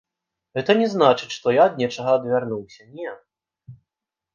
Гэта 0.59 0.75
не 0.79 0.87
значыць, 0.93 1.31
што 1.37 1.55
я 1.57 1.61
ад 1.73 1.79
нечага 1.85 2.19
адвярнуўся, 2.23 2.93
не. 2.99 3.17